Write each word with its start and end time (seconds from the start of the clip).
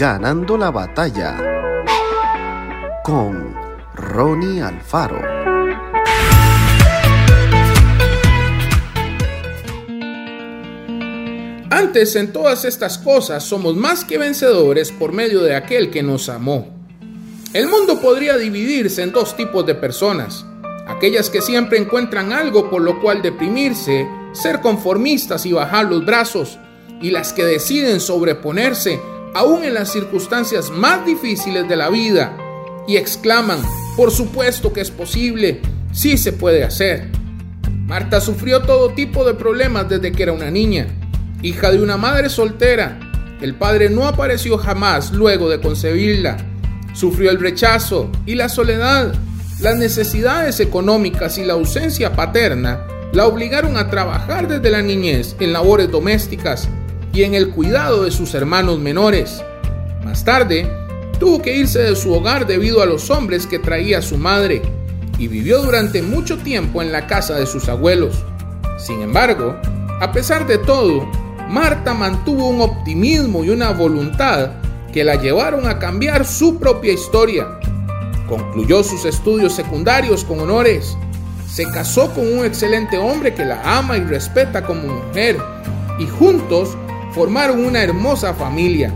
Ganando 0.00 0.56
la 0.56 0.70
batalla 0.70 1.36
con 3.04 3.54
Ronnie 3.94 4.62
Alfaro. 4.62 5.20
Antes 11.68 12.16
en 12.16 12.32
todas 12.32 12.64
estas 12.64 12.96
cosas 12.96 13.44
somos 13.44 13.76
más 13.76 14.06
que 14.06 14.16
vencedores 14.16 14.90
por 14.90 15.12
medio 15.12 15.42
de 15.42 15.54
aquel 15.54 15.90
que 15.90 16.02
nos 16.02 16.30
amó. 16.30 16.68
El 17.52 17.68
mundo 17.68 18.00
podría 18.00 18.38
dividirse 18.38 19.02
en 19.02 19.12
dos 19.12 19.36
tipos 19.36 19.66
de 19.66 19.74
personas. 19.74 20.46
Aquellas 20.86 21.28
que 21.28 21.42
siempre 21.42 21.76
encuentran 21.76 22.32
algo 22.32 22.70
por 22.70 22.80
lo 22.80 23.02
cual 23.02 23.20
deprimirse, 23.20 24.08
ser 24.32 24.62
conformistas 24.62 25.44
y 25.44 25.52
bajar 25.52 25.84
los 25.90 26.06
brazos, 26.06 26.58
y 27.02 27.10
las 27.10 27.34
que 27.34 27.44
deciden 27.44 28.00
sobreponerse 28.00 28.98
aún 29.34 29.64
en 29.64 29.74
las 29.74 29.92
circunstancias 29.92 30.70
más 30.70 31.04
difíciles 31.06 31.68
de 31.68 31.76
la 31.76 31.88
vida 31.88 32.36
y 32.86 32.96
exclaman, 32.96 33.60
por 33.96 34.10
supuesto 34.10 34.72
que 34.72 34.80
es 34.80 34.90
posible, 34.90 35.60
sí 35.92 36.16
se 36.16 36.32
puede 36.32 36.64
hacer. 36.64 37.08
Marta 37.86 38.20
sufrió 38.20 38.62
todo 38.62 38.90
tipo 38.90 39.24
de 39.24 39.34
problemas 39.34 39.88
desde 39.88 40.12
que 40.12 40.22
era 40.22 40.32
una 40.32 40.50
niña, 40.50 40.86
hija 41.42 41.70
de 41.70 41.82
una 41.82 41.96
madre 41.96 42.28
soltera. 42.28 42.98
El 43.40 43.54
padre 43.54 43.90
no 43.90 44.06
apareció 44.06 44.58
jamás 44.58 45.12
luego 45.12 45.48
de 45.48 45.60
concebirla. 45.60 46.36
Sufrió 46.92 47.30
el 47.30 47.40
rechazo 47.40 48.10
y 48.26 48.34
la 48.34 48.48
soledad. 48.48 49.14
Las 49.60 49.76
necesidades 49.76 50.60
económicas 50.60 51.38
y 51.38 51.44
la 51.44 51.54
ausencia 51.54 52.14
paterna 52.14 52.86
la 53.12 53.26
obligaron 53.26 53.76
a 53.76 53.90
trabajar 53.90 54.46
desde 54.46 54.70
la 54.70 54.82
niñez 54.82 55.34
en 55.40 55.52
labores 55.52 55.90
domésticas 55.90 56.68
y 57.12 57.22
en 57.22 57.34
el 57.34 57.50
cuidado 57.50 58.04
de 58.04 58.10
sus 58.10 58.34
hermanos 58.34 58.78
menores. 58.78 59.42
Más 60.04 60.24
tarde, 60.24 60.70
tuvo 61.18 61.42
que 61.42 61.56
irse 61.56 61.80
de 61.80 61.96
su 61.96 62.12
hogar 62.12 62.46
debido 62.46 62.82
a 62.82 62.86
los 62.86 63.10
hombres 63.10 63.46
que 63.46 63.58
traía 63.58 64.00
su 64.02 64.16
madre 64.16 64.62
y 65.18 65.28
vivió 65.28 65.60
durante 65.62 66.02
mucho 66.02 66.38
tiempo 66.38 66.80
en 66.80 66.92
la 66.92 67.06
casa 67.06 67.34
de 67.34 67.46
sus 67.46 67.68
abuelos. 67.68 68.24
Sin 68.78 69.02
embargo, 69.02 69.56
a 70.00 70.12
pesar 70.12 70.46
de 70.46 70.58
todo, 70.58 71.06
Marta 71.48 71.92
mantuvo 71.92 72.48
un 72.48 72.60
optimismo 72.62 73.44
y 73.44 73.50
una 73.50 73.70
voluntad 73.70 74.52
que 74.92 75.04
la 75.04 75.16
llevaron 75.16 75.68
a 75.68 75.78
cambiar 75.78 76.24
su 76.24 76.58
propia 76.58 76.92
historia. 76.92 77.46
Concluyó 78.28 78.82
sus 78.82 79.04
estudios 79.04 79.52
secundarios 79.52 80.24
con 80.24 80.40
honores, 80.40 80.96
se 81.46 81.64
casó 81.64 82.12
con 82.14 82.26
un 82.32 82.44
excelente 82.44 82.96
hombre 82.96 83.34
que 83.34 83.44
la 83.44 83.60
ama 83.78 83.96
y 83.96 84.04
respeta 84.04 84.64
como 84.64 84.82
mujer 84.84 85.36
y 85.98 86.06
juntos 86.06 86.76
formaron 87.12 87.64
una 87.64 87.82
hermosa 87.82 88.34
familia. 88.34 88.92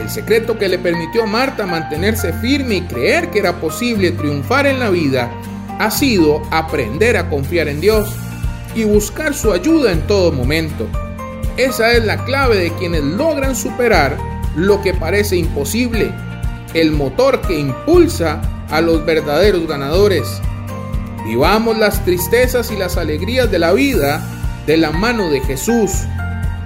El 0.00 0.08
secreto 0.08 0.58
que 0.58 0.68
le 0.68 0.78
permitió 0.78 1.24
a 1.24 1.26
Marta 1.26 1.66
mantenerse 1.66 2.32
firme 2.34 2.76
y 2.76 2.80
creer 2.82 3.30
que 3.30 3.38
era 3.40 3.60
posible 3.60 4.12
triunfar 4.12 4.66
en 4.66 4.78
la 4.78 4.90
vida 4.90 5.30
ha 5.78 5.90
sido 5.90 6.42
aprender 6.50 7.16
a 7.16 7.28
confiar 7.28 7.68
en 7.68 7.80
Dios 7.80 8.14
y 8.74 8.84
buscar 8.84 9.34
su 9.34 9.52
ayuda 9.52 9.92
en 9.92 10.06
todo 10.06 10.32
momento. 10.32 10.86
Esa 11.56 11.92
es 11.92 12.04
la 12.04 12.24
clave 12.24 12.56
de 12.56 12.72
quienes 12.74 13.02
logran 13.02 13.56
superar 13.56 14.16
lo 14.56 14.82
que 14.82 14.94
parece 14.94 15.36
imposible, 15.36 16.12
el 16.74 16.92
motor 16.92 17.40
que 17.40 17.58
impulsa 17.58 18.40
a 18.70 18.80
los 18.80 19.04
verdaderos 19.04 19.66
ganadores. 19.66 20.40
Vivamos 21.24 21.76
las 21.78 22.04
tristezas 22.04 22.70
y 22.70 22.76
las 22.76 22.96
alegrías 22.96 23.50
de 23.50 23.58
la 23.58 23.72
vida 23.72 24.22
de 24.66 24.76
la 24.76 24.90
mano 24.90 25.30
de 25.30 25.40
Jesús. 25.40 25.90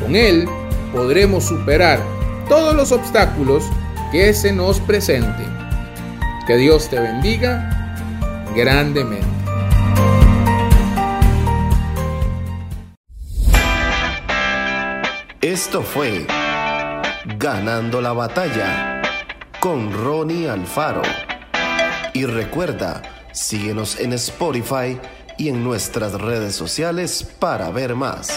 Con 0.00 0.14
Él 0.16 0.48
podremos 0.92 1.44
superar 1.44 2.00
todos 2.48 2.74
los 2.74 2.92
obstáculos 2.92 3.64
que 4.12 4.32
se 4.32 4.52
nos 4.52 4.80
presenten. 4.80 5.46
Que 6.46 6.56
Dios 6.56 6.88
te 6.88 6.98
bendiga 6.98 7.96
grandemente. 8.54 9.26
Esto 15.40 15.82
fue 15.82 16.26
Ganando 17.36 18.00
la 18.00 18.12
batalla 18.12 19.02
con 19.60 19.92
Ronnie 19.92 20.48
Alfaro. 20.48 21.02
Y 22.14 22.24
recuerda, 22.24 23.02
síguenos 23.32 24.00
en 24.00 24.14
Spotify 24.14 24.98
y 25.36 25.48
en 25.48 25.62
nuestras 25.62 26.14
redes 26.14 26.54
sociales 26.54 27.22
para 27.38 27.70
ver 27.70 27.94
más. 27.94 28.30